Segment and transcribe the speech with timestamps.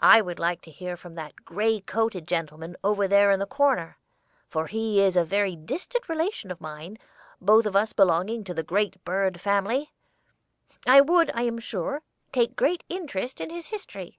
[0.00, 3.96] I would like to hear from that gray coated gentleman over there in the corner,
[4.48, 6.98] for as he is a very distant relation of mine,
[7.40, 9.92] both of us belonging to the great bird family,
[10.84, 12.02] I would, I am sure,
[12.32, 14.18] take great interest in his history."